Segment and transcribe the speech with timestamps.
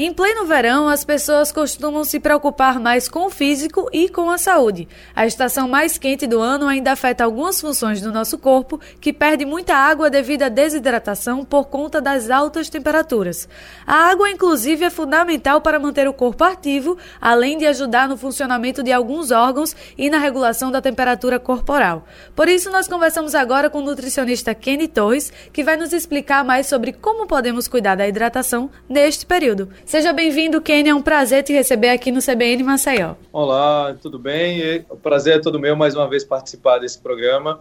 [0.00, 4.38] Em pleno verão, as pessoas costumam se preocupar mais com o físico e com a
[4.38, 4.86] saúde.
[5.12, 9.44] A estação mais quente do ano ainda afeta algumas funções do nosso corpo, que perde
[9.44, 13.48] muita água devido à desidratação por conta das altas temperaturas.
[13.84, 18.84] A água, inclusive, é fundamental para manter o corpo ativo, além de ajudar no funcionamento
[18.84, 22.06] de alguns órgãos e na regulação da temperatura corporal.
[22.36, 26.68] Por isso, nós conversamos agora com o nutricionista Kenny Torres, que vai nos explicar mais
[26.68, 29.68] sobre como podemos cuidar da hidratação neste período.
[29.88, 30.90] Seja bem-vindo, Kenny.
[30.90, 33.14] É um prazer te receber aqui no CBN Maceió.
[33.32, 34.84] Olá, tudo bem?
[34.90, 37.60] O prazer é todo meu mais uma vez participar desse programa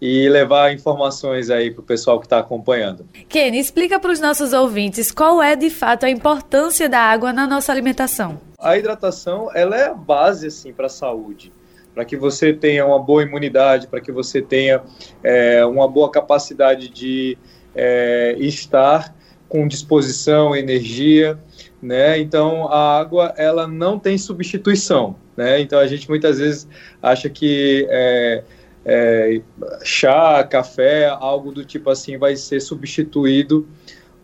[0.00, 3.06] e levar informações aí para o pessoal que está acompanhando.
[3.28, 7.46] Kenny, explica para os nossos ouvintes qual é de fato a importância da água na
[7.46, 8.40] nossa alimentação.
[8.58, 11.52] A hidratação ela é a base assim para a saúde,
[11.94, 14.82] para que você tenha uma boa imunidade, para que você tenha
[15.22, 17.38] é, uma boa capacidade de
[17.76, 19.14] é, estar
[19.50, 21.38] com disposição, energia
[21.82, 22.18] né?
[22.18, 25.60] Então a água ela não tem substituição, né?
[25.60, 26.68] Então a gente muitas vezes
[27.02, 28.44] acha que é,
[28.84, 29.40] é,
[29.82, 33.66] chá, café, algo do tipo assim vai ser substituído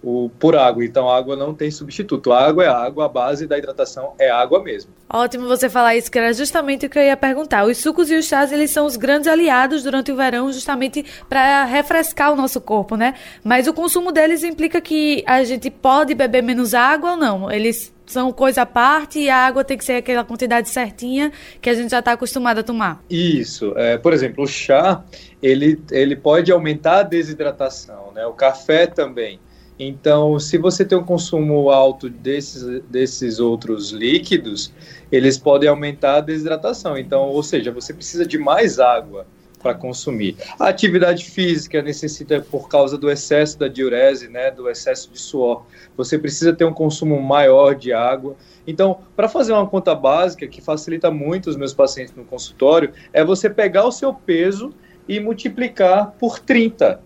[0.03, 0.85] o, por água.
[0.85, 2.33] Então, a água não tem substituto.
[2.33, 4.93] A água é água, a base da hidratação é água mesmo.
[5.09, 7.65] Ótimo você falar isso, que era justamente o que eu ia perguntar.
[7.65, 11.65] Os sucos e os chás, eles são os grandes aliados durante o verão, justamente para
[11.65, 13.15] refrescar o nosso corpo, né?
[13.45, 17.51] Mas o consumo deles implica que a gente pode beber menos água ou não?
[17.51, 21.69] Eles são coisa à parte e a água tem que ser aquela quantidade certinha que
[21.69, 23.03] a gente já está acostumado a tomar.
[23.11, 23.75] Isso.
[23.77, 25.03] É, por exemplo, o chá,
[25.43, 28.27] ele, ele pode aumentar a desidratação, né?
[28.27, 29.41] O café também.
[29.79, 34.73] Então, se você tem um consumo alto desses, desses outros líquidos,
[35.13, 36.97] eles podem aumentar a desidratação.
[36.97, 39.27] Então, ou seja, você precisa de mais água
[39.63, 40.37] para consumir.
[40.59, 45.65] A atividade física necessita, por causa do excesso da diurese, né, do excesso de suor,
[45.97, 48.37] você precisa ter um consumo maior de água.
[48.67, 53.25] Então, para fazer uma conta básica, que facilita muito os meus pacientes no consultório, é
[53.25, 54.73] você pegar o seu peso
[55.09, 57.01] e multiplicar por 30.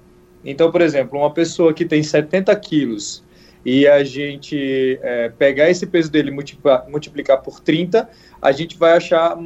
[0.45, 3.23] Então, por exemplo, uma pessoa que tem 70 quilos
[3.65, 8.09] e a gente é, pegar esse peso dele e multiplicar, por 30,
[8.41, 9.39] a gente vai achar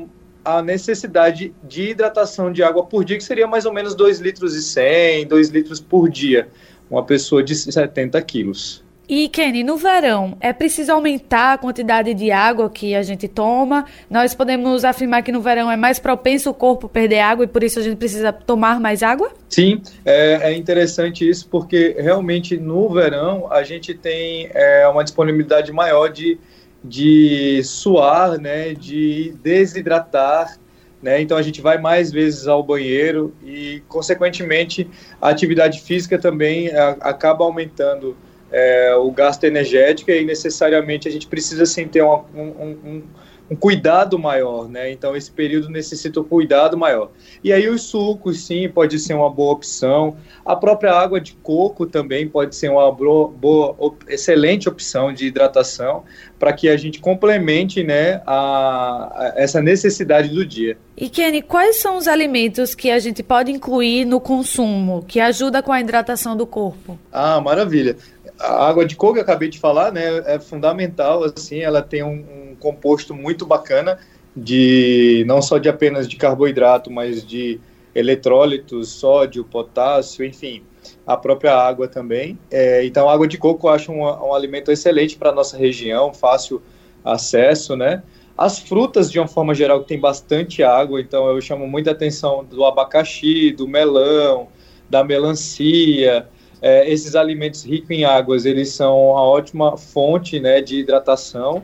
[0.44, 4.54] a necessidade de hidratação de água por dia, que seria mais ou menos 2 litros
[4.54, 6.48] e 100, 2 litros por dia,
[6.88, 8.83] uma pessoa de 70 quilos.
[9.06, 13.84] E Kenny, no verão, é preciso aumentar a quantidade de água que a gente toma?
[14.08, 17.62] Nós podemos afirmar que no verão é mais propenso o corpo perder água e por
[17.62, 19.30] isso a gente precisa tomar mais água?
[19.48, 25.70] Sim, é, é interessante isso porque realmente no verão a gente tem é, uma disponibilidade
[25.70, 26.38] maior de,
[26.82, 30.56] de suar, né, de desidratar
[31.02, 31.20] né?
[31.20, 34.88] Então a gente vai mais vezes ao banheiro e, consequentemente,
[35.20, 38.16] a atividade física também a, acaba aumentando
[38.54, 43.02] é, o gasto energético e necessariamente a gente precisa sim ter uma, um, um,
[43.50, 44.92] um, cuidado maior, né?
[44.92, 47.10] Então esse período necessita um cuidado maior.
[47.42, 50.16] E aí os sucos, sim, pode ser uma boa opção.
[50.46, 53.76] A própria água de coco também pode ser uma boa, boa
[54.06, 56.04] excelente opção de hidratação
[56.38, 60.78] para que a gente complemente, né, a, a, essa necessidade do dia.
[60.96, 65.60] E Kenny, quais são os alimentos que a gente pode incluir no consumo que ajuda
[65.60, 66.96] com a hidratação do corpo?
[67.12, 67.96] Ah, maravilha
[68.38, 72.50] a água de coco, eu acabei de falar, né, é fundamental, assim, ela tem um,
[72.52, 73.98] um, composto muito bacana
[74.36, 77.60] de, não só de apenas de carboidrato, mas de
[77.94, 80.62] eletrólitos, sódio, potássio, enfim,
[81.06, 82.38] a própria água também.
[82.50, 85.56] É, então, a água de coco eu acho um, um alimento excelente para a nossa
[85.56, 86.60] região, fácil
[87.04, 88.02] acesso, né,
[88.36, 92.44] as frutas, de uma forma geral, que tem bastante água, então eu chamo muita atenção
[92.44, 94.48] do abacaxi, do melão,
[94.90, 96.28] da melancia,
[96.64, 101.62] é, esses alimentos ricos em águas, eles são uma ótima fonte né, de hidratação.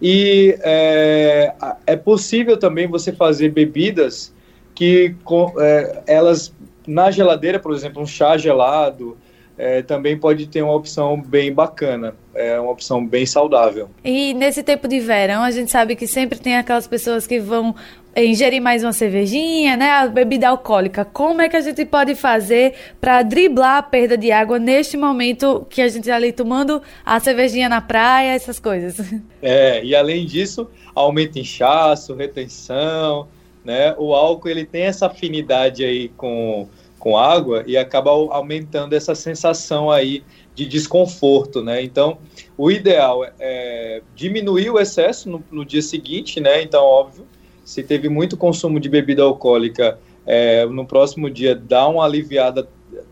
[0.00, 1.52] E é,
[1.84, 4.32] é possível também você fazer bebidas
[4.76, 5.12] que
[5.58, 6.54] é, elas,
[6.86, 9.18] na geladeira, por exemplo, um chá gelado,
[9.58, 13.90] é, também pode ter uma opção bem bacana, é uma opção bem saudável.
[14.04, 17.74] E nesse tempo de verão, a gente sabe que sempre tem aquelas pessoas que vão
[18.24, 19.90] ingerir mais uma cervejinha, né?
[19.90, 21.04] A bebida alcoólica.
[21.04, 25.66] Como é que a gente pode fazer para driblar a perda de água neste momento
[25.68, 28.98] que a gente está ali tomando a cervejinha na praia, essas coisas?
[29.40, 33.28] É, e além disso, aumenta inchaço, retenção,
[33.64, 33.94] né?
[33.96, 36.68] O álcool ele tem essa afinidade aí com,
[36.98, 40.24] com água e acaba aumentando essa sensação aí
[40.56, 41.80] de desconforto, né?
[41.82, 42.18] Então,
[42.56, 46.62] o ideal é diminuir o excesso no, no dia seguinte, né?
[46.62, 47.24] Então, óbvio,
[47.68, 52.66] se teve muito consumo de bebida alcoólica, é, no próximo dia dá uma aliviada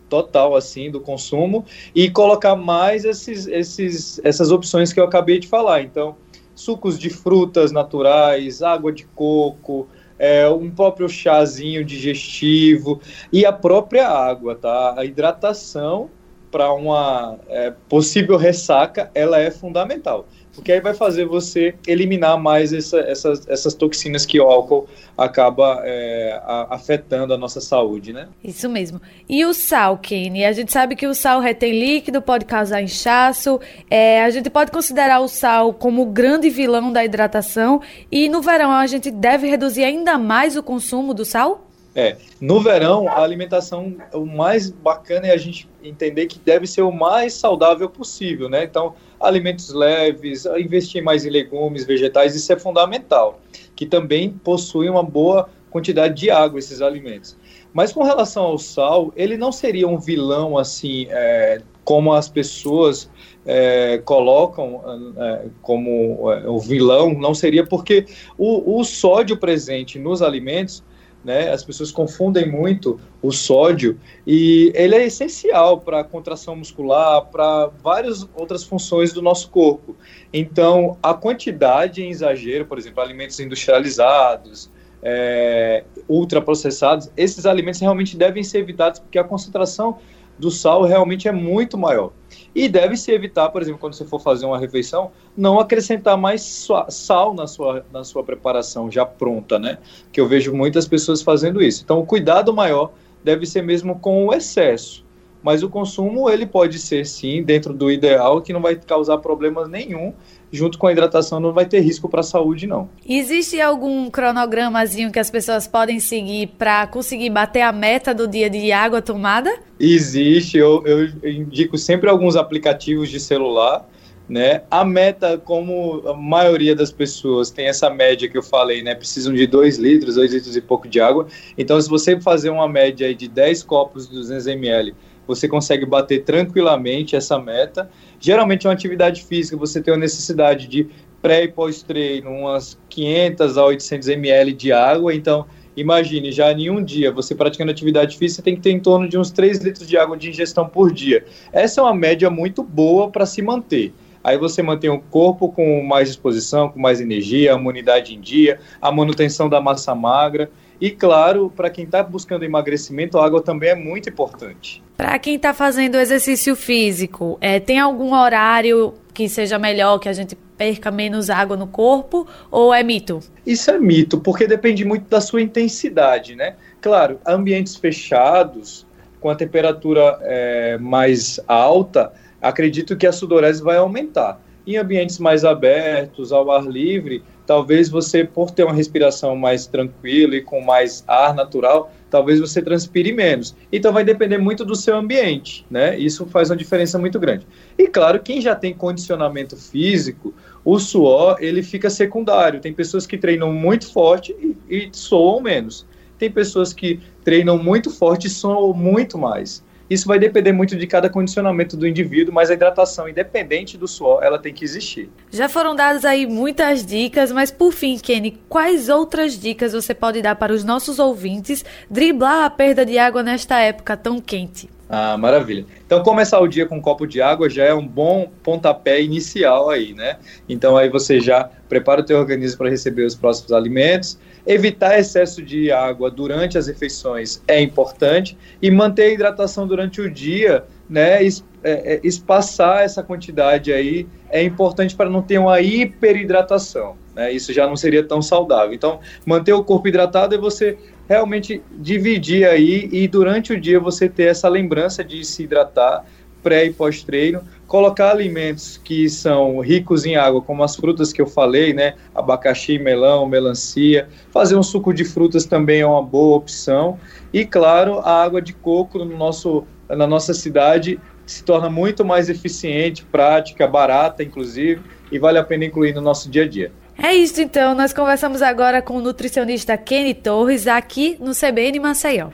[0.09, 1.63] total assim do consumo
[1.93, 5.83] e colocar mais esses, esses, essas opções que eu acabei de falar.
[5.83, 6.15] Então,
[6.55, 9.87] sucos de frutas naturais, água de coco,
[10.17, 12.99] é, um próprio chazinho digestivo
[13.31, 14.95] e a própria água, tá?
[14.97, 16.09] A hidratação
[16.49, 20.25] para uma é, possível ressaca, ela é fundamental
[20.57, 25.81] porque aí vai fazer você eliminar mais essa, essas, essas toxinas que o álcool acaba
[25.85, 28.27] é, afetando a nossa saúde, né?
[28.43, 28.99] Isso mesmo.
[29.29, 30.43] E o sal, Kenny?
[30.43, 33.59] A gente sabe que o sal retém líquido, pode causar inchaço.
[33.87, 37.79] É, a gente pode considerar o sal como o grande vilão da hidratação.
[38.11, 41.66] E no verão a gente deve reduzir ainda mais o consumo do sal?
[41.99, 46.83] É, no verão, a alimentação, o mais bacana é a gente entender que deve ser
[46.83, 48.63] o mais saudável possível, né?
[48.63, 53.41] Então, alimentos leves, investir mais em legumes, vegetais, isso é fundamental,
[53.75, 57.35] que também possui uma boa quantidade de água esses alimentos.
[57.73, 63.09] Mas com relação ao sal, ele não seria um vilão assim, é, como as pessoas
[63.43, 64.83] é, colocam
[65.17, 68.05] é, como é, o vilão, não seria porque
[68.37, 70.83] o, o sódio presente nos alimentos
[71.27, 71.51] né?
[71.51, 77.67] As pessoas confundem muito o sódio e ele é essencial para a contração muscular, para
[77.83, 79.93] várias outras funções do nosso corpo.
[80.31, 84.71] Então, a quantidade em exagero, por exemplo, alimentos industrializados,
[85.03, 89.97] é, ultraprocessados, esses alimentos realmente devem ser evitados porque a concentração
[90.37, 92.11] do sal realmente é muito maior.
[92.53, 96.67] E deve se evitar, por exemplo, quando você for fazer uma refeição, não acrescentar mais
[96.89, 99.77] sal na sua, na sua preparação já pronta, né?
[100.11, 101.83] Que eu vejo muitas pessoas fazendo isso.
[101.83, 102.91] Então, o cuidado maior
[103.23, 105.05] deve ser mesmo com o excesso.
[105.43, 109.69] Mas o consumo, ele pode ser, sim, dentro do ideal, que não vai causar problemas
[109.69, 110.13] nenhum
[110.51, 112.89] junto com a hidratação não vai ter risco para a saúde, não.
[113.07, 118.49] Existe algum cronogramazinho que as pessoas podem seguir para conseguir bater a meta do dia
[118.49, 119.53] de água tomada?
[119.79, 123.87] Existe, eu, eu indico sempre alguns aplicativos de celular.
[124.29, 124.63] Né?
[124.69, 128.93] A meta, como a maioria das pessoas tem essa média que eu falei, né?
[128.93, 131.27] Precisam de 2 litros, 2 litros e pouco de água.
[131.57, 134.93] Então, se você fazer uma média de 10 copos de 200 ml
[135.27, 137.89] você consegue bater tranquilamente essa meta.
[138.19, 140.87] Geralmente, uma atividade física, você tem a necessidade de
[141.21, 145.13] pré e pós-treino, umas 500 a 800 ml de água.
[145.13, 145.45] Então,
[145.75, 149.17] imagine, já em um dia, você praticando atividade física, tem que ter em torno de
[149.17, 151.25] uns 3 litros de água de ingestão por dia.
[151.51, 153.93] Essa é uma média muito boa para se manter.
[154.27, 158.59] Aí você mantém o corpo com mais disposição, com mais energia, a imunidade em dia,
[158.81, 160.51] a manutenção da massa magra.
[160.81, 164.83] E claro, para quem está buscando emagrecimento, a água também é muito importante.
[164.97, 170.13] Para quem está fazendo exercício físico, é, tem algum horário que seja melhor, que a
[170.13, 173.21] gente perca menos água no corpo, ou é mito?
[173.45, 176.55] Isso é mito, porque depende muito da sua intensidade, né?
[176.81, 178.85] Claro, ambientes fechados,
[179.21, 182.11] com a temperatura é, mais alta,
[182.41, 184.41] acredito que a sudorese vai aumentar.
[184.65, 190.35] Em ambientes mais abertos, ao ar livre, talvez você, por ter uma respiração mais tranquila
[190.35, 193.55] e com mais ar natural, talvez você transpire menos.
[193.71, 195.97] Então vai depender muito do seu ambiente, né?
[195.97, 197.47] Isso faz uma diferença muito grande.
[197.77, 200.33] E claro, quem já tem condicionamento físico,
[200.65, 202.59] o suor ele fica secundário.
[202.59, 205.85] Tem pessoas que treinam muito forte e, e soam menos.
[206.19, 209.63] Tem pessoas que treinam muito forte e soam muito mais.
[209.89, 214.23] Isso vai depender muito de cada condicionamento do indivíduo, mas a hidratação, independente do suor,
[214.23, 215.09] ela tem que existir.
[215.31, 220.21] Já foram dadas aí muitas dicas, mas por fim, Kenny, quais outras dicas você pode
[220.21, 224.69] dar para os nossos ouvintes driblar a perda de água nesta época tão quente?
[224.89, 225.65] Ah, maravilha.
[225.85, 229.69] Então, começar o dia com um copo de água já é um bom pontapé inicial
[229.69, 230.17] aí, né?
[230.47, 234.17] Então, aí você já prepara o teu organismo para receber os próximos alimentos.
[234.45, 240.09] Evitar excesso de água durante as refeições é importante e manter a hidratação durante o
[240.09, 241.21] dia, né?
[241.21, 247.29] Es, é, é, espaçar essa quantidade aí é importante para não ter uma hiperidratação, né?
[247.29, 248.73] Isso já não seria tão saudável.
[248.73, 250.77] Então, manter o corpo hidratado é você
[251.07, 256.05] realmente dividir aí e durante o dia você ter essa lembrança de se hidratar
[256.43, 261.27] pré e pós-treino, colocar alimentos que são ricos em água, como as frutas que eu
[261.27, 266.97] falei, né, abacaxi, melão, melancia, fazer um suco de frutas também é uma boa opção,
[267.33, 272.29] e claro, a água de coco no nosso, na nossa cidade se torna muito mais
[272.29, 276.71] eficiente, prática, barata, inclusive, e vale a pena incluir no nosso dia a dia.
[276.97, 282.29] É isso então, nós conversamos agora com o nutricionista Kenny Torres aqui no CBN Maceió.